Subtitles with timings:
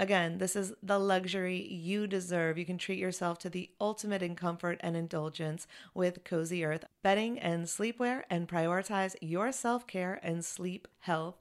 [0.00, 2.56] Again, this is the luxury you deserve.
[2.56, 7.38] You can treat yourself to the ultimate in comfort and indulgence with Cozy Earth bedding
[7.38, 11.38] and sleepwear and prioritize your self care and sleep health.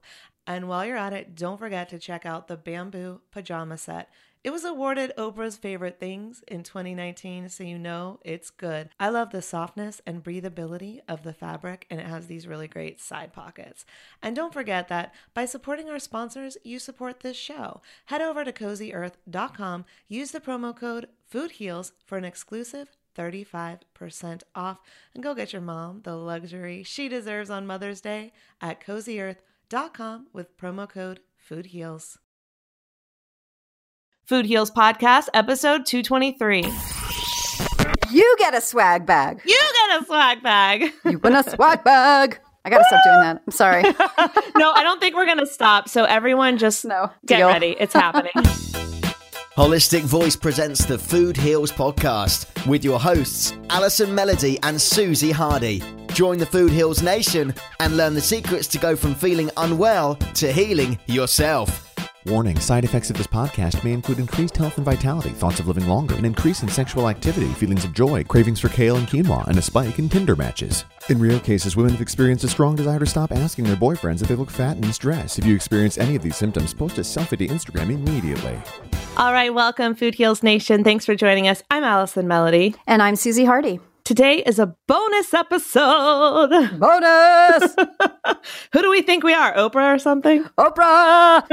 [0.49, 4.09] And while you're at it, don't forget to check out the bamboo pajama set.
[4.43, 8.89] It was awarded Oprah's favorite things in 2019, so you know it's good.
[8.99, 12.99] I love the softness and breathability of the fabric, and it has these really great
[12.99, 13.85] side pockets.
[14.23, 17.81] And don't forget that by supporting our sponsors, you support this show.
[18.05, 24.79] Head over to cozyearth.com, use the promo code FOODHEALS for an exclusive 35% off,
[25.13, 28.31] and go get your mom the luxury she deserves on Mother's Day
[28.61, 28.83] at
[29.69, 32.17] cozyearth.com with promo code FOODHEALS.
[34.25, 36.63] Food Heals Podcast, episode 223.
[38.11, 39.41] You get a swag bag.
[39.45, 40.91] You get a swag bag.
[41.05, 42.39] you win a swag bag.
[42.65, 43.41] I gotta stop doing that.
[43.45, 43.83] I'm sorry.
[44.57, 45.89] no, I don't think we're gonna stop.
[45.89, 47.47] So everyone just no, get deal.
[47.47, 47.75] ready.
[47.79, 48.31] It's happening.
[49.55, 55.81] Holistic Voice presents the Food Heals podcast with your hosts, Alison Melody and Susie Hardy.
[56.13, 60.51] Join the Food Heals Nation and learn the secrets to go from feeling unwell to
[60.51, 61.85] healing yourself.
[62.25, 65.87] Warning side effects of this podcast may include increased health and vitality, thoughts of living
[65.87, 69.57] longer, an increase in sexual activity, feelings of joy, cravings for kale and quinoa, and
[69.57, 70.83] a spike in Tinder matches.
[71.07, 74.27] In rare cases, women have experienced a strong desire to stop asking their boyfriends if
[74.27, 75.39] they look fat and in stress.
[75.39, 78.59] If you experience any of these symptoms, post a selfie to Instagram immediately.
[79.15, 80.83] All right, welcome, Food Heals Nation.
[80.83, 81.63] Thanks for joining us.
[81.71, 82.75] I'm Allison Melody.
[82.85, 83.79] And I'm Susie Hardy.
[84.09, 86.49] Today is a bonus episode.
[86.79, 87.75] Bonus!
[88.73, 89.53] Who do we think we are?
[89.53, 90.45] Oprah or something?
[90.57, 91.43] Oprah!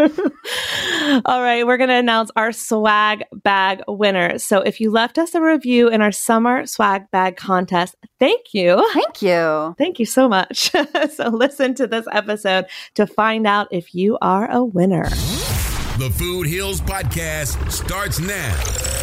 [1.26, 4.42] All right, we're going to announce our swag bag winners.
[4.42, 8.82] So if you left us a review in our summer swag bag contest, thank you.
[8.94, 9.74] Thank you.
[9.76, 10.70] Thank you so much.
[11.14, 12.64] so listen to this episode
[12.94, 15.04] to find out if you are a winner.
[15.98, 18.95] The Food Heals Podcast starts now.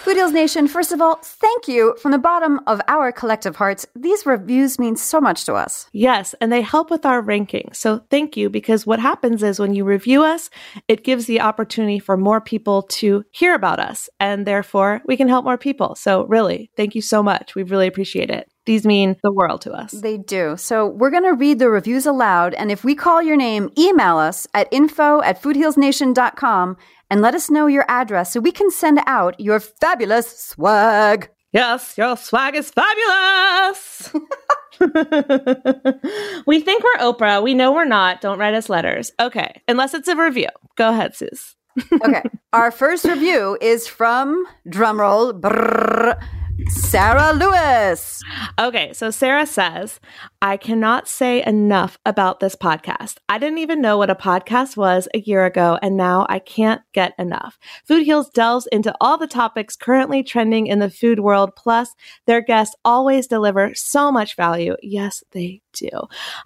[0.00, 3.84] Food Heals Nation, first of all, thank you from the bottom of our collective hearts.
[3.94, 5.90] These reviews mean so much to us.
[5.92, 7.68] Yes, and they help with our ranking.
[7.74, 10.48] So thank you because what happens is when you review us,
[10.88, 15.28] it gives the opportunity for more people to hear about us and therefore we can
[15.28, 15.94] help more people.
[15.96, 17.54] So really, thank you so much.
[17.54, 18.50] We really appreciate it.
[18.64, 19.92] These mean the world to us.
[19.92, 20.56] They do.
[20.56, 22.54] So we're going to read the reviews aloud.
[22.54, 26.76] And if we call your name, email us at info at foodhealsnation.com
[27.10, 31.28] and let us know your address so we can send out your fabulous swag.
[31.52, 34.12] Yes, your swag is fabulous.
[36.46, 37.42] we think we're Oprah.
[37.42, 38.20] We know we're not.
[38.20, 39.10] Don't write us letters.
[39.20, 40.48] Okay, unless it's a review.
[40.76, 41.56] Go ahead, Sus.
[42.04, 42.22] okay,
[42.52, 45.40] our first review is from drumroll.
[45.40, 46.22] Brrr,
[46.68, 48.22] Sarah Lewis.
[48.58, 50.00] Okay, so Sarah says,
[50.42, 53.16] I cannot say enough about this podcast.
[53.28, 56.82] I didn't even know what a podcast was a year ago, and now I can't
[56.92, 57.58] get enough.
[57.84, 61.94] Food Heals delves into all the topics currently trending in the food world, plus,
[62.26, 64.76] their guests always deliver so much value.
[64.82, 65.90] Yes, they do.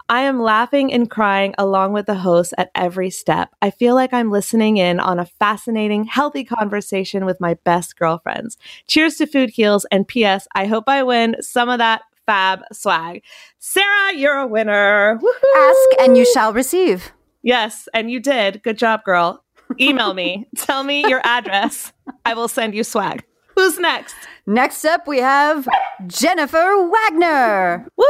[0.09, 3.51] I am laughing and crying along with the hosts at every step.
[3.63, 8.57] I feel like I'm listening in on a fascinating, healthy conversation with my best girlfriends.
[8.87, 10.47] Cheers to Food Heals, and P.S.
[10.55, 13.23] I hope I win some of that fab swag.
[13.59, 15.19] Sarah, you're a winner.
[15.21, 15.61] Woo-hoo!
[15.61, 17.13] Ask and you shall receive.
[17.43, 18.63] Yes, and you did.
[18.63, 19.45] Good job, girl.
[19.81, 20.47] Email me.
[20.57, 21.93] Tell me your address.
[22.25, 23.25] I will send you swag.
[23.55, 24.15] Who's next?
[24.47, 25.67] Next up, we have
[26.07, 27.87] Jennifer Wagner.
[27.97, 28.05] Woo!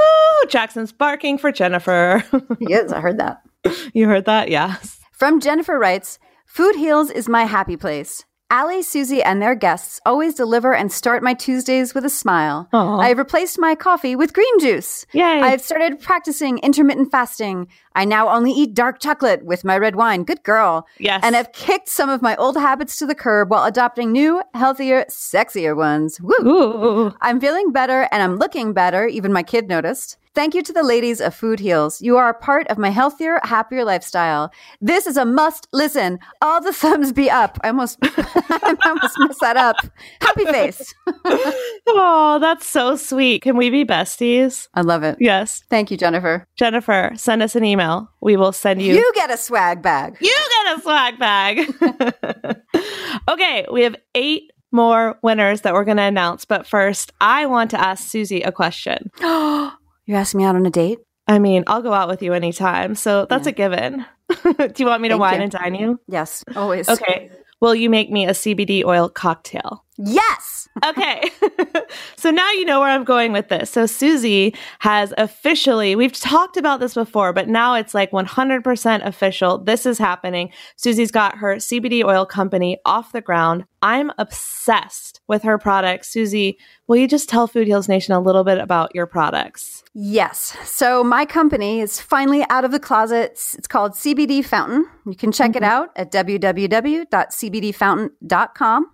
[0.49, 2.25] Jackson's barking for Jennifer.
[2.61, 3.41] yes, I heard that.
[3.95, 4.51] You heard that?
[4.51, 4.99] Yes.
[5.13, 8.25] From Jennifer writes Food Heals is my happy place.
[8.55, 12.69] Allie, Susie, and their guests always deliver and start my Tuesdays with a smile.
[12.73, 12.99] Aw.
[13.01, 15.07] I have replaced my coffee with green juice.
[15.13, 15.41] Yay.
[15.41, 17.67] I've started practicing intermittent fasting.
[17.97, 20.23] I now only eat dark chocolate with my red wine.
[20.23, 20.87] Good girl.
[20.99, 21.23] Yes.
[21.25, 25.05] And I've kicked some of my old habits to the curb while adopting new, healthier,
[25.11, 26.21] sexier ones.
[26.21, 26.47] Woo.
[26.47, 27.15] Ooh.
[27.23, 29.09] I'm feeling better and I'm looking better.
[29.09, 30.17] Even my kid noticed.
[30.35, 32.01] Thank you to the ladies of Food Heals.
[32.01, 34.53] You are a part of my healthier, happier lifestyle.
[34.81, 36.19] This is a must listen.
[36.43, 37.57] All the thumbs be up.
[37.63, 39.77] I almost, I almost messed that up.
[40.21, 40.95] Happy face.
[41.87, 43.43] Oh, that's so sweet.
[43.43, 44.69] Can we be besties?
[44.75, 45.17] I love it.
[45.21, 45.63] Yes.
[45.69, 46.47] Thank you, Jennifer.
[46.57, 48.11] Jennifer, send us an email.
[48.21, 48.95] We will send you.
[48.95, 50.17] You get a swag bag.
[50.21, 50.35] You
[50.65, 52.85] get a swag bag.
[53.29, 56.45] okay, we have eight more winners that we're going to announce.
[56.47, 59.11] But first, I want to ask Susie a question.
[60.07, 60.99] You're asking me out on a date?
[61.27, 62.95] I mean, I'll go out with you anytime.
[62.95, 63.51] So that's Yeah.
[63.51, 64.07] a given.
[64.59, 65.43] Do you want me to Thank wine you.
[65.45, 66.01] and dine you?
[66.07, 66.89] Yes, always.
[66.89, 67.31] Okay.
[67.61, 69.85] Will you make me a CBD oil cocktail?
[69.97, 70.69] Yes.
[70.85, 71.31] Okay.
[72.17, 73.71] so now you know where I'm going with this.
[73.71, 79.59] So Susie has officially, we've talked about this before, but now it's like 100% official.
[79.59, 80.51] This is happening.
[80.77, 83.65] Susie's got her CBD oil company off the ground.
[83.83, 86.09] I'm obsessed with her products.
[86.09, 86.59] Susie,
[86.89, 89.85] will you just tell Food Heals Nation a little bit about your products?
[89.95, 90.57] Yes.
[90.65, 93.31] So my company is finally out of the closet.
[93.33, 94.87] It's it's called CBD Fountain.
[95.07, 95.71] You can check it mm-hmm.
[95.71, 98.91] out at www.cbdfountain.com.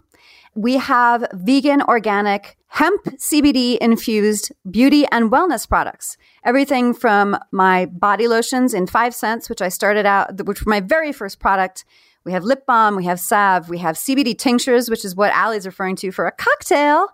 [0.54, 6.16] We have vegan, organic, hemp CBD infused beauty and wellness products.
[6.44, 10.80] Everything from my body lotions in five scents, which I started out, which were my
[10.80, 11.84] very first product.
[12.24, 15.66] We have lip balm, we have salve, we have CBD tinctures, which is what Allie's
[15.66, 17.06] referring to for a cocktail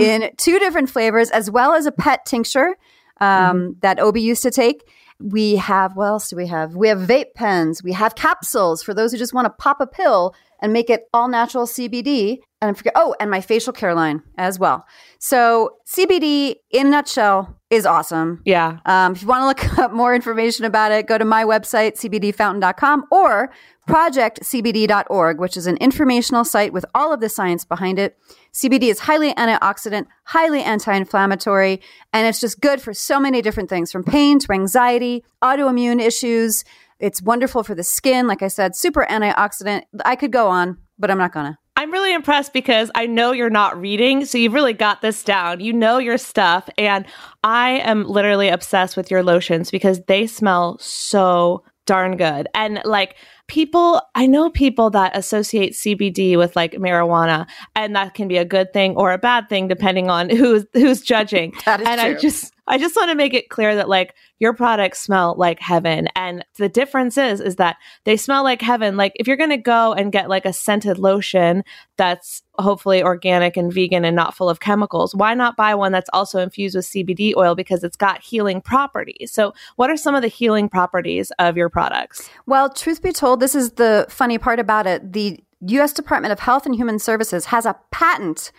[0.00, 2.76] in two different flavors, as well as a pet tincture
[3.20, 4.88] um, that Obi used to take.
[5.20, 6.74] We have, what else do we have?
[6.76, 7.82] We have vape pens.
[7.82, 11.08] We have capsules for those who just want to pop a pill and make it
[11.12, 12.38] all natural CBD.
[12.60, 14.84] And I forget, oh, and my facial care line as well.
[15.18, 18.42] So CBD in a nutshell is awesome.
[18.44, 18.78] Yeah.
[18.86, 21.94] Um, if you want to look up more information about it, go to my website,
[21.96, 23.50] cbdfountain.com or
[23.88, 28.18] projectcbd.org, which is an informational site with all of the science behind it.
[28.52, 31.80] CBD is highly antioxidant, highly anti-inflammatory,
[32.12, 36.64] and it's just good for so many different things from pain to anxiety, autoimmune issues.
[37.00, 38.26] It's wonderful for the skin.
[38.26, 39.82] Like I said, super antioxidant.
[40.04, 41.58] I could go on, but I'm not gonna.
[41.76, 45.60] I'm really impressed because I know you're not reading, so you've really got this down.
[45.60, 47.06] You know your stuff, and
[47.44, 52.48] I am literally obsessed with your lotions because they smell so darn good.
[52.52, 58.26] And like people, I know people that associate CBD with like marijuana, and that can
[58.26, 61.54] be a good thing or a bad thing depending on who's who's judging.
[61.64, 62.20] That is and I true.
[62.20, 66.08] just I just want to make it clear that like your products smell like heaven.
[66.14, 68.96] And the difference is is that they smell like heaven.
[68.96, 71.64] Like if you're going to go and get like a scented lotion
[71.96, 76.10] that's hopefully organic and vegan and not full of chemicals, why not buy one that's
[76.12, 79.32] also infused with CBD oil because it's got healing properties.
[79.32, 82.28] So, what are some of the healing properties of your products?
[82.46, 85.12] Well, truth be told, this is the funny part about it.
[85.12, 85.92] The U.S.
[85.92, 88.52] Department of Health and Human Services has a patent,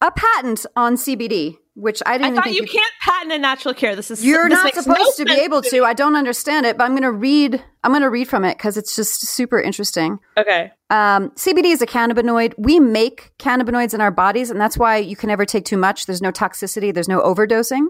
[0.00, 3.38] a patent on CBD, which I didn't I thought think you could- can't patent a
[3.38, 3.94] natural care.
[3.94, 5.68] This is You're this not supposed no to be able me.
[5.70, 5.84] to.
[5.84, 7.62] I don't understand it, but I'm going to read.
[7.84, 10.18] I'm going to read from it because it's just super interesting.
[10.36, 10.72] Okay.
[10.90, 12.54] Um, CBD is a cannabinoid.
[12.58, 16.06] We make cannabinoids in our bodies, and that's why you can never take too much.
[16.06, 17.86] There's no toxicity, there's no overdosing.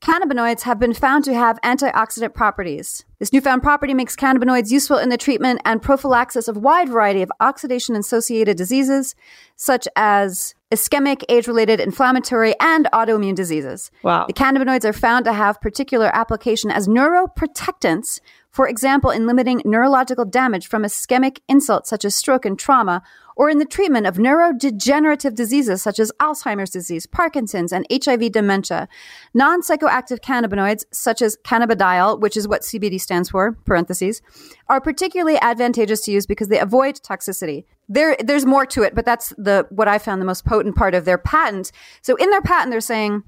[0.00, 3.04] Cannabinoids have been found to have antioxidant properties.
[3.18, 7.30] This newfound property makes cannabinoids useful in the treatment and prophylaxis of wide variety of
[7.40, 9.14] oxidation associated diseases,
[9.56, 13.90] such as ischemic, age related, inflammatory, and autoimmune diseases.
[14.02, 14.26] Wow.
[14.26, 20.24] The cannabinoids are found to have particular application as neuroprotectants, for example, in limiting neurological
[20.24, 23.02] damage from ischemic insults such as stroke and trauma,
[23.36, 28.88] or in the treatment of neurodegenerative diseases such as Alzheimer's disease, Parkinson's, and HIV dementia.
[29.34, 34.22] Non psychoactive cannabinoids, such as cannabidiol, which is what CBD stands for, parentheses,
[34.68, 37.64] are particularly advantageous to use because they avoid toxicity.
[37.88, 40.94] There, there's more to it, but that's the what I found the most potent part
[40.94, 41.70] of their patent.
[42.02, 43.22] So in their patent, they're saying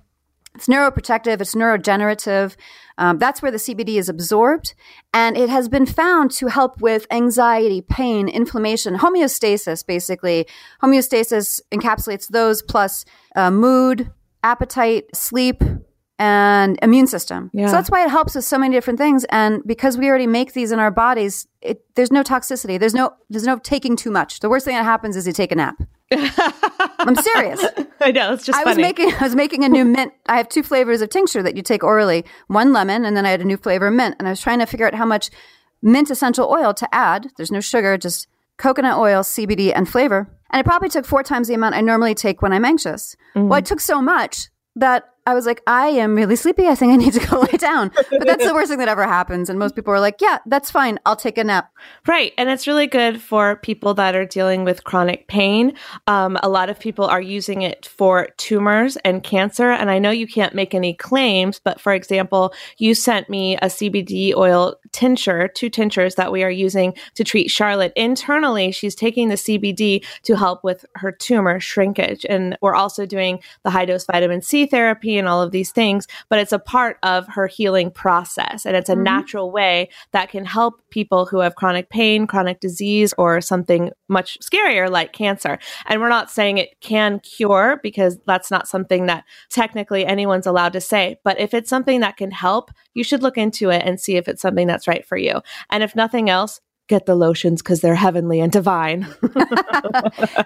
[0.55, 2.57] it's neuroprotective, it's neurogenerative.
[2.97, 4.75] Um, that's where the CBD is absorbed.
[5.15, 10.49] And it has been found to help with anxiety, pain, inflammation, homeostasis, basically.
[10.83, 13.05] Homeostasis encapsulates those plus
[13.37, 14.11] uh, mood,
[14.43, 15.63] appetite, sleep,
[16.19, 17.51] and immune system.
[17.53, 17.67] Yeah.
[17.67, 19.25] So that's why it helps with so many different things.
[19.31, 22.79] And because we already make these in our bodies, it, there's no toxicity.
[22.79, 24.41] There's no there's no taking too much.
[24.41, 25.81] The worst thing that happens is you take a nap.
[26.11, 27.65] I'm serious.
[28.01, 28.77] I know it's just I funny.
[28.77, 30.13] was making I was making a new mint.
[30.27, 32.25] I have two flavors of tincture that you take orally.
[32.49, 34.17] One lemon, and then I had a new flavor of mint.
[34.19, 35.31] And I was trying to figure out how much
[35.83, 37.31] mint essential oil to add.
[37.37, 40.29] There's no sugar, just coconut oil, CBD, and flavor.
[40.51, 43.15] And it probably took four times the amount I normally take when I'm anxious.
[43.35, 43.53] Well, mm-hmm.
[43.53, 46.67] I took so much that I was like, I am really sleepy.
[46.69, 47.91] I think I need to go lay down.
[48.11, 49.51] But that's the worst thing that ever happens.
[49.51, 50.99] And most people are like, yeah, that's fine.
[51.05, 51.71] I'll take a nap.
[52.07, 52.33] Right.
[52.39, 55.75] And it's really good for people that are dealing with chronic pain.
[56.07, 59.71] Um, a lot of people are using it for tumors and cancer.
[59.71, 63.67] And I know you can't make any claims, but for example, you sent me a
[63.67, 67.93] CBD oil tincture, two tinctures that we are using to treat Charlotte.
[67.97, 72.25] Internally, she's taking the CBD to help with her tumor shrinkage.
[72.27, 76.07] And we're also doing the high dose vitamin C therapy and all of these things,
[76.29, 78.65] but it's a part of her healing process.
[78.65, 79.05] And it's a mm-hmm.
[79.05, 84.39] natural way that can help people who have chronic pain, chronic disease, or something much
[84.41, 85.59] scarier like cancer.
[85.87, 90.73] And we're not saying it can cure because that's not something that technically anyone's allowed
[90.75, 91.17] to say.
[91.25, 94.29] But if it's something that can help, you should look into it and see if
[94.29, 95.41] it's something that's right for you.
[95.71, 99.07] And if nothing else, get the lotions because they're heavenly and divine.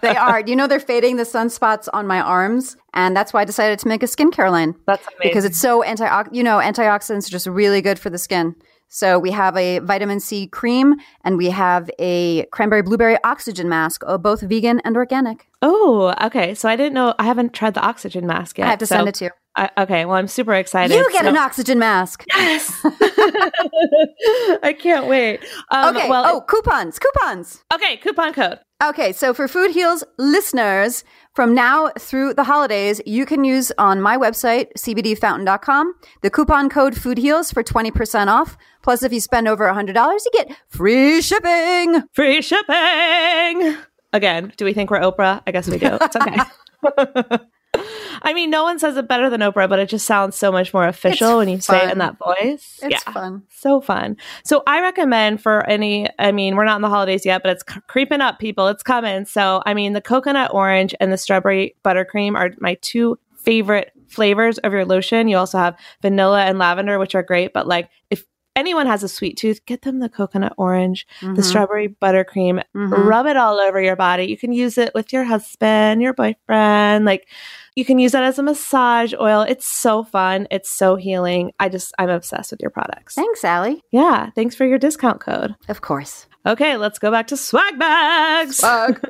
[0.03, 0.41] They are.
[0.41, 2.77] You know, they're fading the sunspots on my arms.
[2.93, 4.75] And that's why I decided to make a skincare line.
[4.87, 5.19] That's amazing.
[5.23, 8.55] Because it's so anti, you know, antioxidants are just really good for the skin.
[8.89, 14.03] So we have a vitamin C cream and we have a cranberry blueberry oxygen mask,
[14.07, 15.49] uh, both vegan and organic.
[15.63, 16.55] Oh, okay.
[16.55, 17.15] So I didn't know.
[17.19, 18.67] I haven't tried the oxygen mask yet.
[18.67, 19.31] I have to so- send it to you.
[19.55, 20.05] I, okay.
[20.07, 20.95] Well, I'm super excited.
[20.97, 22.25] You get So- an oxygen mask.
[22.29, 22.73] Yes.
[24.63, 25.41] I can't wait.
[25.71, 26.09] Um, Okay.
[26.09, 27.63] Well, oh, coupons, coupons.
[27.75, 27.97] okay.
[27.99, 28.59] Coupon code.
[28.83, 31.05] Okay, so for Food Heals listeners,
[31.37, 36.97] from now through the holidays, you can use on my website, cbdfountain.com, the coupon code
[37.01, 38.57] Food Heals for 20% off.
[38.83, 42.03] Plus, if you spend over $100, you get free shipping.
[42.13, 43.77] Free shipping.
[44.13, 45.43] Again, do we think we're Oprah?
[45.47, 45.97] I guess we do.
[46.01, 47.39] It's okay.
[48.23, 50.75] I mean, no one says it better than Oprah, but it just sounds so much
[50.75, 52.81] more official It's when you say it in that voice.
[52.83, 53.43] It's fun.
[53.51, 54.17] So fun.
[54.45, 57.65] So I recommend for any, I mean, we're not in the holidays yet, but it's
[57.73, 58.69] c- creeping up, people.
[58.69, 59.25] It's coming.
[59.25, 64.59] So, I mean, the coconut orange and the strawberry buttercream are my two favorite flavors
[64.59, 65.29] of your lotion.
[65.29, 67.53] You also have vanilla and lavender, which are great.
[67.53, 71.43] But like, if anyone has a sweet tooth, get them the coconut orange, the Mhm.
[71.45, 73.05] strawberry buttercream, Mhm.
[73.07, 74.25] rub it all over your body.
[74.27, 77.07] You can use it with your husband, your boyfriend.
[77.07, 77.27] Like,
[77.75, 79.43] you can use that as a massage oil.
[79.43, 80.47] It's so fun.
[80.51, 81.53] It's so healing.
[81.59, 83.15] I just, I'm obsessed with your products.
[83.15, 83.83] Thanks, Allie.
[83.91, 84.31] Yeah.
[84.35, 85.55] Thanks for your discount code.
[85.69, 86.27] Of course.
[86.45, 86.77] Okay.
[86.77, 88.59] Let's go back to swag bags.
[88.59, 89.01] Swag.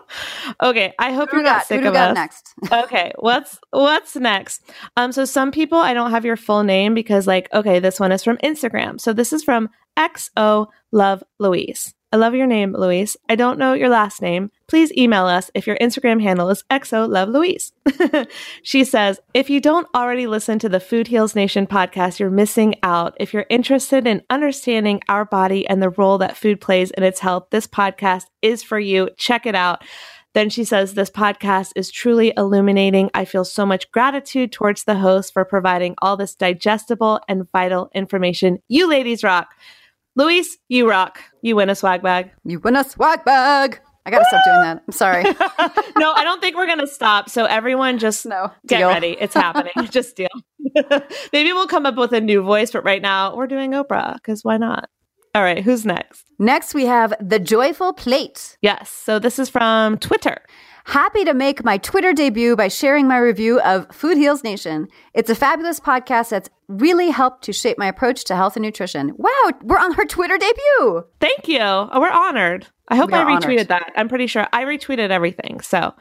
[0.62, 0.92] okay.
[0.98, 2.14] I hope Who you're not sick Who of got us.
[2.14, 2.54] next?
[2.72, 3.12] okay.
[3.18, 4.62] What's, what's next?
[4.96, 8.12] Um, so some people, I don't have your full name because like, okay, this one
[8.12, 9.00] is from Instagram.
[9.00, 11.94] So this is from XO Love Louise.
[12.14, 13.16] I love your name, Louise.
[13.28, 14.52] I don't know your last name.
[14.68, 17.72] Please email us if your Instagram handle is XO Love Louise.
[18.62, 22.76] she says, if you don't already listen to the Food Heals Nation podcast, you're missing
[22.84, 23.16] out.
[23.18, 27.18] If you're interested in understanding our body and the role that food plays in its
[27.18, 29.10] health, this podcast is for you.
[29.16, 29.82] Check it out.
[30.34, 33.10] Then she says, This podcast is truly illuminating.
[33.12, 37.90] I feel so much gratitude towards the host for providing all this digestible and vital
[37.92, 38.60] information.
[38.68, 39.48] You ladies rock.
[40.16, 41.20] Louise, you rock.
[41.42, 42.30] You win a swag bag.
[42.44, 43.80] You win a swag bag.
[44.06, 44.82] I gotta stop doing that.
[44.86, 45.22] I'm sorry.
[45.96, 47.30] no, I don't think we're going to stop.
[47.30, 48.50] So everyone just No.
[48.66, 48.88] get Deal.
[48.88, 49.16] ready.
[49.18, 49.72] It's happening.
[49.90, 50.28] just deal.
[51.32, 54.44] Maybe we'll come up with a new voice, but right now we're doing Oprah because
[54.44, 54.90] why not?
[55.34, 56.24] All right, who's next?
[56.38, 58.56] Next, we have the joyful plate.
[58.60, 58.90] Yes.
[58.90, 60.38] So this is from Twitter.
[60.86, 64.86] Happy to make my Twitter debut by sharing my review of Food Heals Nation.
[65.14, 69.14] It's a fabulous podcast that's really helped to shape my approach to health and nutrition.
[69.16, 71.04] Wow, we're on her Twitter debut.
[71.20, 71.58] Thank you.
[71.60, 72.66] Oh, we're honored.
[72.88, 73.68] I hope I retweeted honored.
[73.68, 73.92] that.
[73.96, 75.60] I'm pretty sure I retweeted everything.
[75.60, 75.94] So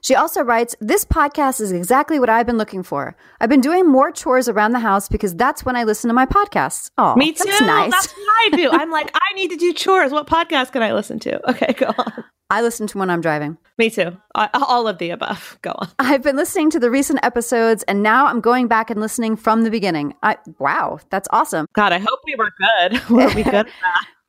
[0.00, 3.16] She also writes, This podcast is exactly what I've been looking for.
[3.40, 6.24] I've been doing more chores around the house because that's when I listen to my
[6.26, 6.92] podcasts.
[6.96, 7.42] Oh, me too.
[7.46, 7.90] That's nice.
[7.90, 8.70] That's what I do.
[8.70, 10.12] I'm like, I need to do chores.
[10.12, 11.40] What podcast can I listen to?
[11.50, 12.24] Okay, go on.
[12.50, 13.56] I listen to when I'm driving.
[13.78, 14.16] Me too.
[14.34, 15.58] I, all of the above.
[15.62, 15.88] Go on.
[15.98, 19.62] I've been listening to the recent episodes and now I'm going back and listening from
[19.62, 20.14] the beginning.
[20.22, 21.66] I, wow, that's awesome.
[21.72, 23.08] God, I hope we were good.
[23.10, 23.68] Were we good?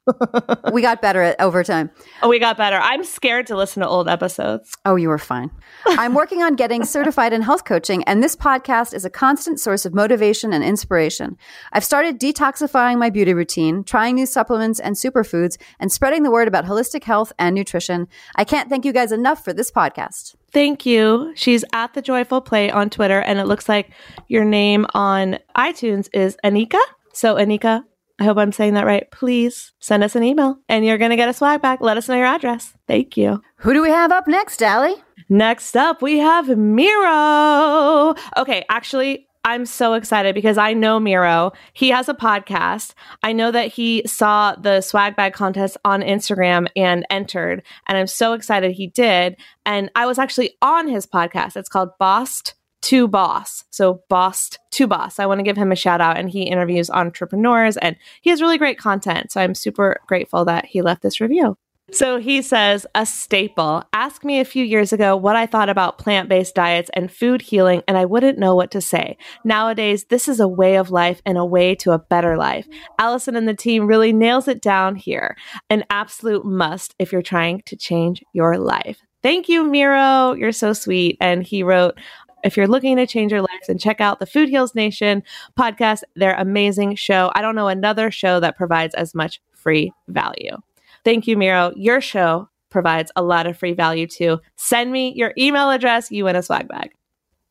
[0.74, 1.92] We got better at overtime.
[2.24, 2.78] Oh, we got better.
[2.78, 4.74] I'm scared to listen to old episodes.
[4.86, 5.52] Oh, you were fine.
[5.86, 9.86] I'm working on getting certified in health coaching, and this podcast is a constant source
[9.86, 11.38] of motivation and inspiration.
[11.72, 16.48] I've started detoxifying my beauty routine, trying new supplements and superfoods, and spreading the word
[16.48, 18.08] about holistic health and nutrition.
[18.36, 20.36] I can't thank you guys enough for this podcast.
[20.52, 21.32] Thank you.
[21.36, 23.92] She's at the Joyful Plate on Twitter, and it looks like
[24.28, 26.80] your name on iTunes is Anika.
[27.14, 27.84] So, Anika,
[28.22, 29.10] I hope I'm saying that right.
[29.10, 31.82] Please send us an email, and you're going to get a swag bag.
[31.82, 32.72] Let us know your address.
[32.88, 33.42] Thank you.
[33.56, 34.94] Who do we have up next, Allie?
[35.28, 38.14] Next up, we have Miro.
[38.38, 41.52] Okay, actually, I'm so excited because I know Miro.
[41.74, 42.94] He has a podcast.
[43.24, 48.06] I know that he saw the swag bag contest on Instagram and entered, and I'm
[48.06, 49.36] so excited he did.
[49.66, 51.58] And I was actually on his podcast.
[51.58, 52.54] It's called Bossed
[52.84, 53.64] to Boss.
[53.70, 55.20] So Bossed to Boss.
[55.20, 58.42] I want to give him a shout out, and he interviews entrepreneurs, and he has
[58.42, 59.32] really great content.
[59.32, 61.58] So I'm super grateful that he left this review.
[61.94, 63.84] So he says, a staple.
[63.92, 67.42] Ask me a few years ago what I thought about plant based diets and food
[67.42, 69.18] healing, and I wouldn't know what to say.
[69.44, 72.66] Nowadays, this is a way of life and a way to a better life.
[72.98, 75.36] Allison and the team really nails it down here.
[75.70, 79.02] An absolute must if you're trying to change your life.
[79.22, 80.34] Thank you, Miro.
[80.34, 81.18] You're so sweet.
[81.22, 82.00] And he wrote,
[82.44, 85.24] if you're looking to change your life, then check out the Food Heals Nation
[85.58, 86.02] podcast.
[86.16, 87.32] They're amazing show.
[87.36, 90.58] I don't know another show that provides as much free value.
[91.04, 91.74] Thank you, Miro.
[91.76, 94.40] Your show provides a lot of free value too.
[94.56, 96.12] Send me your email address.
[96.12, 96.92] You win a swag bag.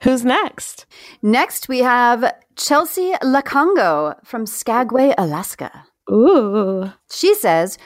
[0.02, 0.86] Who's next?
[1.20, 5.84] Next, we have Chelsea Lacongo from Skagway, Alaska.
[6.10, 6.90] Ooh.
[7.10, 7.76] She says,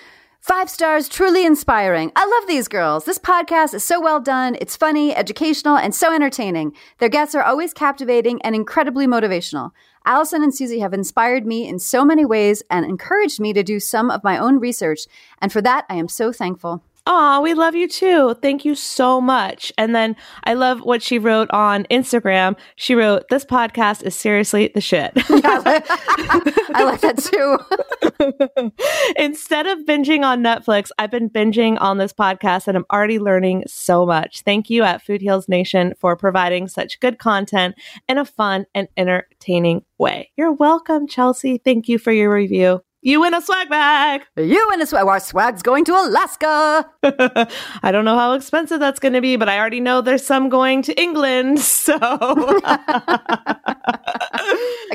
[0.44, 2.12] Five stars, truly inspiring.
[2.14, 3.06] I love these girls.
[3.06, 4.58] This podcast is so well done.
[4.60, 6.74] It's funny, educational, and so entertaining.
[6.98, 9.70] Their guests are always captivating and incredibly motivational.
[10.04, 13.80] Allison and Susie have inspired me in so many ways and encouraged me to do
[13.80, 15.06] some of my own research.
[15.38, 16.82] And for that, I am so thankful.
[17.06, 18.34] Aw, we love you too.
[18.40, 19.70] Thank you so much.
[19.76, 22.56] And then I love what she wrote on Instagram.
[22.76, 25.12] She wrote, This podcast is seriously the shit.
[25.16, 28.72] I like that too.
[29.22, 33.64] Instead of binging on Netflix, I've been binging on this podcast and I'm already learning
[33.66, 34.40] so much.
[34.40, 37.74] Thank you at Food Heals Nation for providing such good content
[38.08, 40.30] in a fun and entertaining way.
[40.36, 41.58] You're welcome, Chelsea.
[41.58, 42.83] Thank you for your review.
[43.06, 44.22] You win a swag bag.
[44.36, 45.06] You and a swag.
[45.06, 46.88] Our swag's going to Alaska.
[47.82, 50.48] I don't know how expensive that's going to be, but I already know there's some
[50.48, 51.60] going to England.
[51.84, 53.56] So I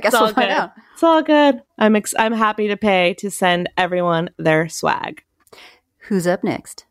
[0.01, 0.57] guess It's all we'll find good.
[0.57, 0.71] out.
[0.93, 1.61] It's all good.
[1.77, 5.23] I'm ex- I'm happy to pay to send everyone their swag.
[6.07, 6.85] Who's up next?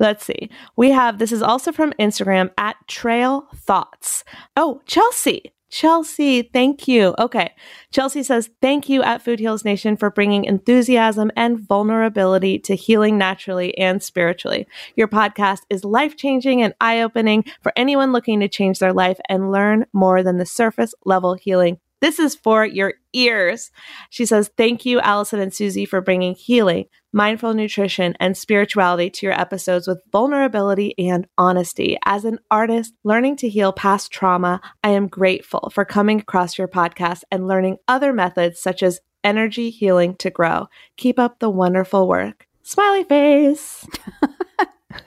[0.00, 0.50] Let's see.
[0.76, 4.24] We have this is also from Instagram at Trail Thoughts.
[4.56, 5.52] Oh, Chelsea.
[5.68, 7.14] Chelsea, thank you.
[7.18, 7.52] Okay.
[7.90, 13.18] Chelsea says, Thank you at Food Heals Nation for bringing enthusiasm and vulnerability to healing
[13.18, 14.66] naturally and spiritually.
[14.94, 19.18] Your podcast is life changing and eye opening for anyone looking to change their life
[19.28, 21.78] and learn more than the surface level healing.
[22.00, 23.70] This is for your ears.
[24.10, 29.26] She says, Thank you, Allison and Susie, for bringing healing, mindful nutrition, and spirituality to
[29.26, 31.96] your episodes with vulnerability and honesty.
[32.04, 36.68] As an artist learning to heal past trauma, I am grateful for coming across your
[36.68, 40.68] podcast and learning other methods such as energy healing to grow.
[40.96, 42.46] Keep up the wonderful work.
[42.62, 43.86] Smiley face.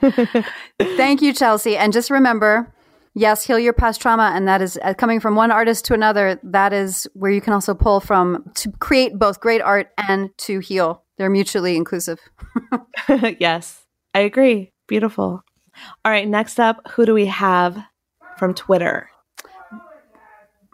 [0.80, 1.76] Thank you, Chelsea.
[1.76, 2.72] And just remember,
[3.14, 6.38] yes, heal your past trauma, and that is uh, coming from one artist to another.
[6.42, 10.60] That is where you can also pull from to create both great art and to
[10.60, 11.04] heal.
[11.18, 12.18] They're mutually inclusive.
[13.38, 14.72] yes, I agree.
[14.88, 15.42] Beautiful.
[16.04, 17.78] All right, next up, who do we have
[18.36, 19.08] from Twitter?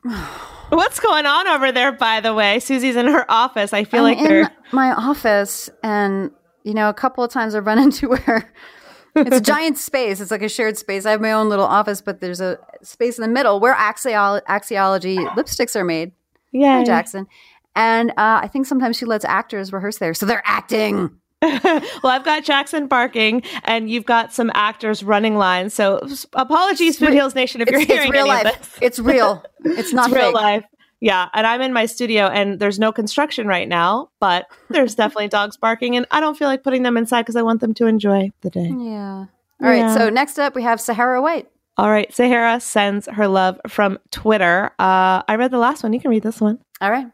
[0.69, 2.59] What's going on over there, by the way?
[2.59, 3.73] Susie's in her office.
[3.73, 4.43] I feel I'm like they're.
[4.43, 6.31] in my office, and
[6.65, 8.53] you know, a couple of times I've run into where
[9.17, 10.21] it's a giant space.
[10.21, 11.07] It's like a shared space.
[11.07, 14.43] I have my own little office, but there's a space in the middle where axiolo-
[14.45, 16.13] axiology lipsticks are made.
[16.53, 16.85] Yeah.
[16.85, 17.27] Jackson.
[17.75, 21.11] And uh, I think sometimes she lets actors rehearse there, so they're acting.
[21.43, 25.75] well, I've got Jackson barking, and you've got some actors running lines.
[25.75, 26.01] So
[26.33, 28.47] apologies, Food Heals Nation, if It's, you're it's hearing real any life.
[28.47, 28.79] of this.
[28.81, 29.45] It's real.
[29.65, 30.65] It's not It's real life.
[31.01, 35.29] Yeah, and I'm in my studio, and there's no construction right now, but there's definitely
[35.29, 37.87] dogs barking, and I don't feel like putting them inside because I want them to
[37.87, 38.73] enjoy the day.
[38.77, 39.27] Yeah.
[39.63, 39.79] All right.
[39.79, 39.95] Yeah.
[39.95, 41.49] So next up, we have Sahara White.
[41.79, 44.71] All right, Sahara sends her love from Twitter.
[44.79, 45.93] Uh, I read the last one.
[45.93, 46.59] You can read this one.
[46.81, 47.07] All right.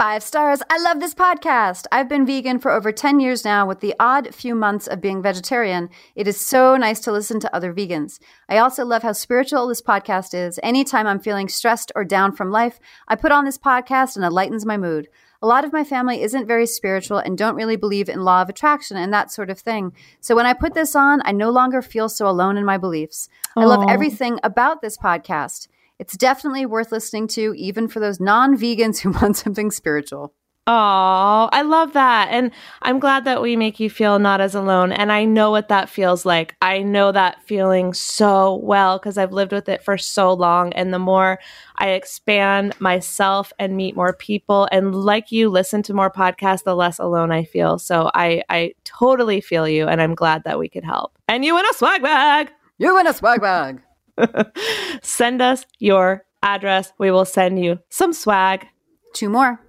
[0.00, 0.62] Five stars.
[0.70, 1.84] I love this podcast.
[1.92, 5.20] I've been vegan for over 10 years now with the odd few months of being
[5.20, 5.90] vegetarian.
[6.14, 8.18] It is so nice to listen to other vegans.
[8.48, 10.58] I also love how spiritual this podcast is.
[10.62, 14.30] Anytime I'm feeling stressed or down from life, I put on this podcast and it
[14.30, 15.08] lightens my mood.
[15.42, 18.48] A lot of my family isn't very spiritual and don't really believe in law of
[18.48, 19.92] attraction and that sort of thing.
[20.22, 23.28] So when I put this on, I no longer feel so alone in my beliefs.
[23.54, 25.68] I love everything about this podcast.
[26.00, 30.34] It's definitely worth listening to, even for those non vegans who want something spiritual.
[30.66, 32.28] Oh, I love that.
[32.30, 34.92] And I'm glad that we make you feel not as alone.
[34.92, 36.54] And I know what that feels like.
[36.62, 40.72] I know that feeling so well because I've lived with it for so long.
[40.74, 41.38] And the more
[41.76, 46.76] I expand myself and meet more people and like you listen to more podcasts, the
[46.76, 47.78] less alone I feel.
[47.78, 49.86] So I, I totally feel you.
[49.86, 51.18] And I'm glad that we could help.
[51.28, 52.52] And you win a swag bag.
[52.78, 53.82] You win a swag bag.
[55.02, 56.92] Send us your address.
[56.98, 58.66] We will send you some swag.
[59.14, 59.60] Two more.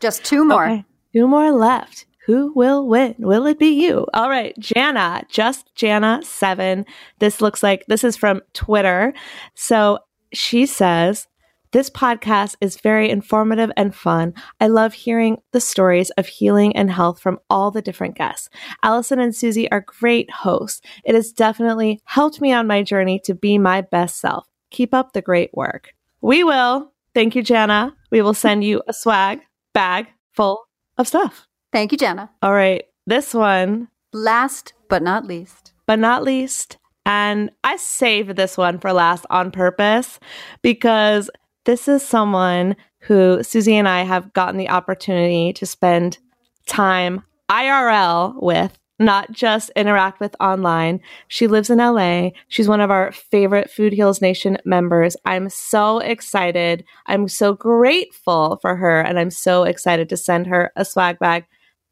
[0.00, 0.66] Just two more.
[0.68, 0.84] Okay.
[1.14, 2.06] Two more left.
[2.26, 3.14] Who will win?
[3.18, 4.06] Will it be you?
[4.12, 6.84] All right, Jana, just Jana seven.
[7.20, 9.14] This looks like this is from Twitter.
[9.54, 10.00] So
[10.32, 11.28] she says,
[11.72, 14.34] This podcast is very informative and fun.
[14.60, 18.48] I love hearing the stories of healing and health from all the different guests.
[18.82, 20.80] Allison and Susie are great hosts.
[21.04, 24.46] It has definitely helped me on my journey to be my best self.
[24.70, 25.92] Keep up the great work.
[26.20, 26.92] We will.
[27.14, 27.94] Thank you, Jana.
[28.10, 29.40] We will send you a swag
[29.72, 30.66] bag full
[30.98, 31.46] of stuff.
[31.72, 32.30] Thank you, Jana.
[32.42, 32.84] All right.
[33.06, 35.72] This one, Last but not least.
[35.86, 40.18] but not least, and I saved this one for last on purpose
[40.62, 41.28] because
[41.66, 46.18] this is someone who Susie and I have gotten the opportunity to spend
[46.66, 51.00] time IRL with, not just interact with online.
[51.28, 52.30] She lives in LA.
[52.48, 55.16] She's one of our favorite Food Heals Nation members.
[55.24, 56.84] I'm so excited.
[57.06, 61.44] I'm so grateful for her, and I'm so excited to send her a swag bag.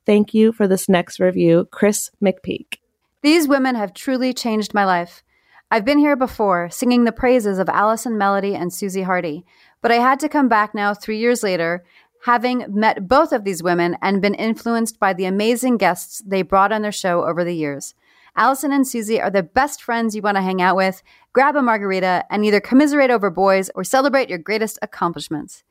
[0.06, 2.78] Thank you for this next review, Chris McPeak.
[3.22, 5.22] These women have truly changed my life.
[5.70, 9.44] I've been here before, singing the praises of Allison Melody and Susie Hardy,
[9.82, 11.84] but I had to come back now three years later,
[12.24, 16.72] having met both of these women and been influenced by the amazing guests they brought
[16.72, 17.94] on their show over the years.
[18.36, 21.62] Allison and Susie are the best friends you want to hang out with, grab a
[21.62, 25.62] margarita, and either commiserate over boys or celebrate your greatest accomplishments.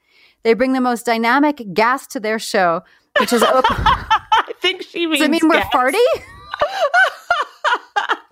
[0.43, 2.84] They bring the most dynamic gas to their show,
[3.19, 3.63] which is open.
[3.77, 5.19] I think she means.
[5.19, 5.73] Does it mean we're gas.
[5.73, 5.97] farty?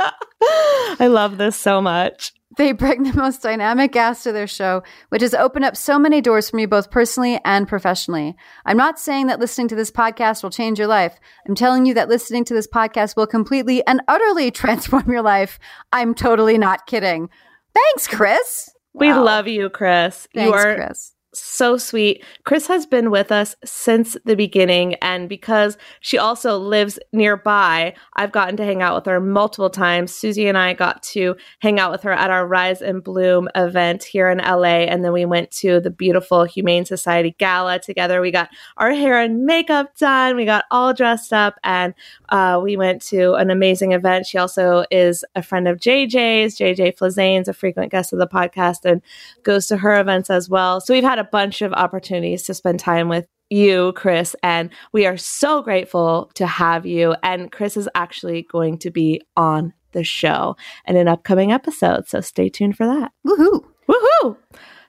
[0.42, 2.34] I love this so much.
[2.58, 6.20] They bring the most dynamic guests to their show, which has opened up so many
[6.20, 8.36] doors for me, both personally and professionally.
[8.66, 11.18] I'm not saying that listening to this podcast will change your life.
[11.48, 15.60] I'm telling you that listening to this podcast will completely and utterly transform your life.
[15.94, 17.30] I'm totally not kidding.
[17.74, 18.70] Thanks, Chris.
[18.94, 19.24] We Wow.
[19.24, 20.28] love you, Chris.
[20.36, 21.14] Thanks, you are Chris.
[21.34, 22.26] So sweet.
[22.44, 28.34] Chris has been with us since the beginning, and because she also lives nearby, I've
[28.34, 30.14] gotten to hang out with her multiple times.
[30.14, 34.04] Susie and I got to hang out with her at our Rise and Bloom event
[34.04, 38.20] here in LA, and then we went to the beautiful Humane Society gala together.
[38.20, 41.94] We got our hair and makeup done, we got all dressed up, and
[42.28, 44.26] uh, we went to an amazing event.
[44.26, 46.58] She also is a friend of JJ's.
[46.58, 49.02] JJ Flizanes's a frequent guest of the podcast and
[49.44, 50.82] goes to her events as well.
[50.82, 55.06] So we've had a bunch of opportunities to spend time with you, Chris, and we
[55.06, 57.16] are so grateful to have you.
[57.22, 60.56] And Chris is actually going to be on the show
[60.88, 62.08] in an upcoming episode.
[62.08, 63.12] So stay tuned for that.
[63.28, 63.66] Woohoo.
[63.90, 64.38] Woohoo!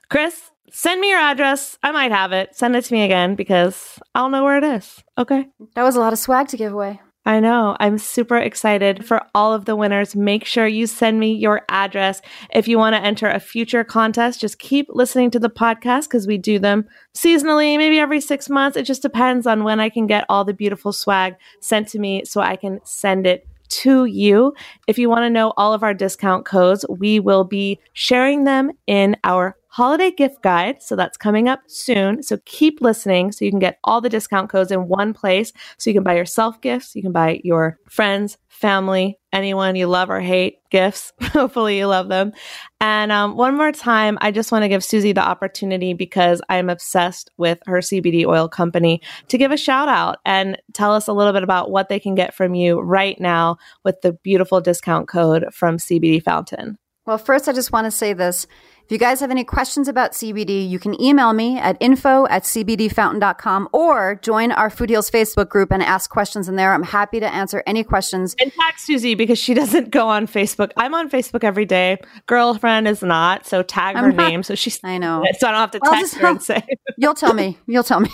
[0.09, 1.77] Chris, send me your address.
[1.83, 2.55] I might have it.
[2.55, 5.03] Send it to me again because I'll know where it is.
[5.17, 5.47] Okay.
[5.75, 7.01] That was a lot of swag to give away.
[7.25, 7.77] I know.
[7.79, 10.13] I'm super excited for all of the winners.
[10.13, 12.21] Make sure you send me your address.
[12.53, 16.27] If you want to enter a future contest, just keep listening to the podcast because
[16.27, 18.75] we do them seasonally, maybe every six months.
[18.75, 22.25] It just depends on when I can get all the beautiful swag sent to me
[22.25, 24.53] so I can send it to you.
[24.87, 28.71] If you want to know all of our discount codes, we will be sharing them
[28.85, 30.83] in our holiday gift guide.
[30.83, 32.21] So that's coming up soon.
[32.21, 35.51] So keep listening so you can get all the discount codes in one place.
[35.79, 40.11] So you can buy yourself gifts, you can buy your friends, family, anyone you love
[40.11, 41.11] or hate gifts.
[41.23, 42.33] Hopefully you love them.
[42.79, 46.69] And um, one more time, I just want to give Susie the opportunity because I'm
[46.69, 51.13] obsessed with her CBD oil company to give a shout out and tell us a
[51.13, 55.07] little bit about what they can get from you right now with the beautiful discount
[55.07, 56.77] code from CBD Fountain.
[57.05, 58.47] Well, first, I just want to say this.
[58.85, 62.43] If you guys have any questions about CBD, you can email me at info at
[62.43, 66.73] cbdfountain.com or join our Food Heals Facebook group and ask questions in there.
[66.73, 68.35] I'm happy to answer any questions.
[68.41, 70.71] And tag Susie because she doesn't go on Facebook.
[70.75, 71.97] I'm on Facebook every day.
[72.27, 75.23] Girlfriend is not, so tag her I'm not- name so she's I know.
[75.39, 76.61] so I don't have to text her and say.
[76.97, 77.57] You'll tell me.
[77.67, 78.09] You'll tell me.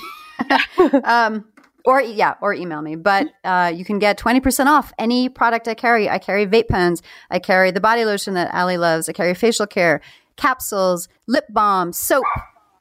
[1.03, 1.45] um,
[1.89, 2.95] or yeah, or email me.
[2.95, 6.07] But uh, you can get twenty percent off any product I carry.
[6.07, 7.01] I carry vape pens.
[7.31, 9.09] I carry the body lotion that Allie loves.
[9.09, 9.99] I carry facial care,
[10.35, 12.25] capsules, lip balm, soap.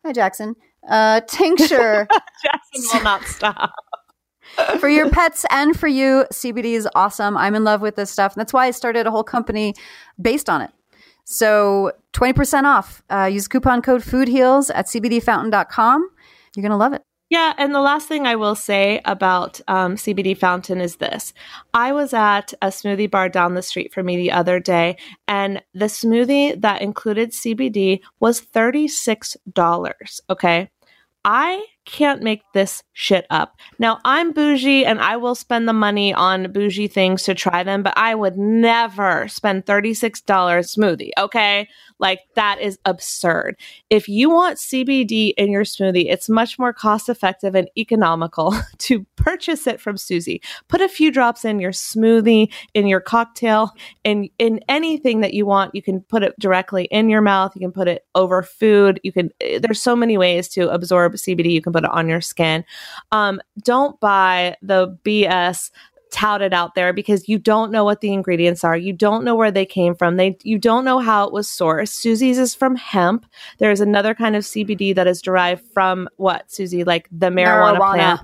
[0.04, 0.54] Hi, Jackson.
[0.86, 2.06] Uh, tincture
[2.42, 3.72] Jackson will not stop.
[4.78, 6.26] for your pets and for you.
[6.30, 7.36] CBD is awesome.
[7.36, 8.34] I'm in love with this stuff.
[8.34, 9.74] And that's why I started a whole company
[10.20, 10.70] based on it.
[11.24, 13.02] So 20% off.
[13.10, 16.08] Uh, use coupon code FOODHEALS at cbdfountain.com.
[16.56, 17.02] You're going to love it.
[17.30, 21.34] Yeah, and the last thing I will say about um, CBD Fountain is this.
[21.74, 25.62] I was at a smoothie bar down the street from me the other day, and
[25.74, 30.20] the smoothie that included CBD was $36.
[30.30, 30.70] Okay.
[31.24, 33.57] I can't make this shit up.
[33.79, 37.83] Now, I'm bougie and I will spend the money on bougie things to try them,
[37.83, 41.68] but I would never spend $36 smoothie, okay?
[41.98, 43.57] Like, that is absurd.
[43.88, 49.07] If you want CBD in your smoothie, it's much more cost effective and economical to
[49.16, 50.42] purchase it from Susie.
[50.68, 53.72] Put a few drops in your smoothie, in your cocktail,
[54.05, 55.74] in, in anything that you want.
[55.74, 57.53] You can put it directly in your mouth.
[57.55, 59.01] You can put it over food.
[59.03, 61.51] You can, eh, there's so many ways to absorb CBD.
[61.53, 62.64] You can put it on your skin.
[63.12, 65.70] Um, don't buy the BS
[66.10, 68.76] touted out there because you don't know what the ingredients are.
[68.76, 70.16] You don't know where they came from.
[70.16, 71.90] They you don't know how it was sourced.
[71.90, 73.26] Susie's is from hemp.
[73.58, 76.84] There's another kind of CBD that is derived from what, Susie?
[76.84, 77.94] Like the marijuana, Marijuana.
[77.94, 78.20] plant.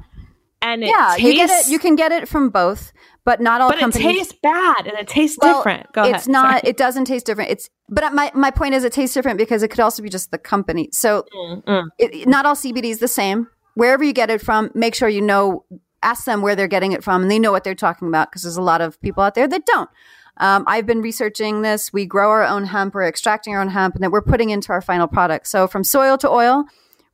[0.65, 1.69] And it yeah, tastes, you get it.
[1.71, 2.93] You can get it from both,
[3.25, 4.17] but not all but it companies.
[4.17, 5.93] tastes bad and it tastes Well, different.
[5.93, 6.17] Go ahead.
[6.17, 6.61] It's not.
[6.61, 6.61] Sorry.
[6.65, 7.51] It doesn't taste different.
[7.51, 7.69] It's.
[7.89, 10.39] But my my point is, it tastes different because it could also be just the
[10.39, 10.89] company.
[10.93, 13.49] So Mm, it, not all CBD is the same.
[13.75, 15.65] Wherever you get it from, make sure you know.
[16.03, 18.43] Ask them where they're getting it from, and they know what they're talking about because
[18.43, 19.89] there's a lot of people out there that don't.
[20.37, 21.95] Um, I've been researching this.
[21.95, 22.93] We grow our own hemp.
[22.95, 25.47] We're extracting our own hemp, and that we're putting into our final product.
[25.47, 26.65] So from soil to oil,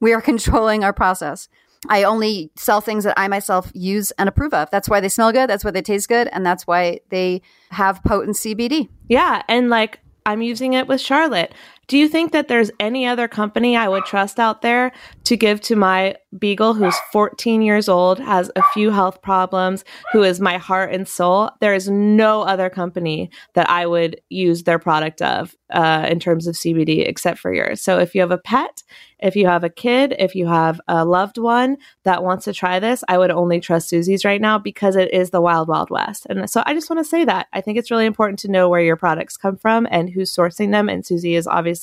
[0.01, 1.49] we are controlling our process.
[1.89, 4.71] I only sell things that I myself use and approve of.
[4.71, 5.49] That's why they smell good.
[5.49, 8.89] That's why they taste good, and that's why they have potent CBD.
[9.09, 11.55] Yeah, and like I'm using it with Charlotte.
[11.91, 14.93] Do you think that there's any other company I would trust out there
[15.25, 20.23] to give to my beagle who's 14 years old, has a few health problems, who
[20.23, 21.51] is my heart and soul?
[21.61, 26.47] There is no other company that I would use their product of uh, in terms
[26.47, 27.81] of CBD except for yours.
[27.81, 28.83] So if you have a pet,
[29.19, 32.79] if you have a kid, if you have a loved one that wants to try
[32.79, 36.27] this, I would only trust Suzy's right now because it is the wild, wild west.
[36.31, 37.49] And so I just want to say that.
[37.53, 40.71] I think it's really important to know where your products come from and who's sourcing
[40.71, 40.89] them.
[40.89, 41.80] And Suzy is obviously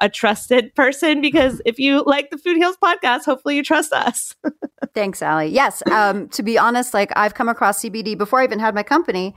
[0.00, 4.34] a trusted person because if you like the Food Heals podcast, hopefully you trust us.
[4.94, 5.48] Thanks, Allie.
[5.48, 5.82] Yes.
[5.90, 9.34] Um, to be honest, like I've come across CBD before I even had my company.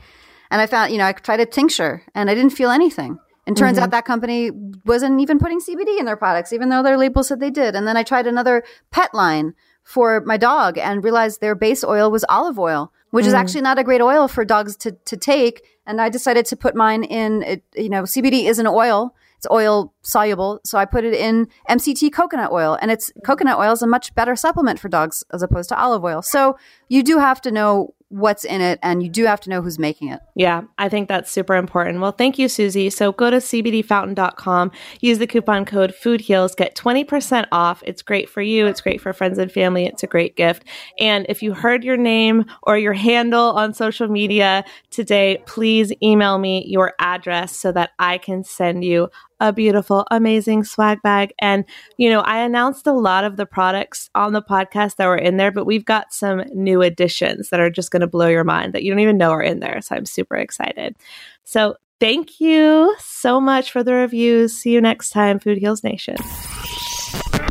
[0.52, 3.20] And I found, you know, I tried a tincture and I didn't feel anything.
[3.46, 3.86] And turns mm-hmm.
[3.86, 4.52] out that company
[4.86, 7.76] wasn't even putting CBD in their products, even though their label said they did.
[7.76, 12.12] And then I tried another pet line for my dog and realized their base oil
[12.12, 13.30] was olive oil, which mm.
[13.30, 15.66] is actually not a great oil for dogs to, to take.
[15.88, 19.16] And I decided to put mine in, it, you know, CBD is an oil.
[19.40, 20.60] It's oil soluble.
[20.66, 24.14] So I put it in MCT coconut oil and it's coconut oil is a much
[24.14, 26.22] better supplement for dogs as opposed to olive oil.
[26.22, 26.58] So
[26.90, 29.78] you do have to know what's in it and you do have to know who's
[29.78, 30.20] making it.
[30.36, 32.00] Yeah, I think that's super important.
[32.00, 32.90] Well, thank you, Susie.
[32.90, 37.84] So go to cbdfountain.com, use the coupon code FoodHeals, get 20% off.
[37.86, 40.64] It's great for you, it's great for friends and family, it's a great gift.
[41.00, 46.40] And if you heard your name or your handle on social media today, please email
[46.40, 51.34] me your address so that I can send you a beautiful, amazing swag bag.
[51.40, 51.66] And,
[51.98, 55.38] you know, I announced a lot of the products on the podcast that were in
[55.38, 58.74] there, but we've got some new additions that are just going to blow your mind
[58.74, 59.82] that you don't even know are in there.
[59.82, 60.96] So I'm super excited.
[61.44, 64.56] So thank you so much for the reviews.
[64.58, 66.18] See you next time, Food Heals Nation.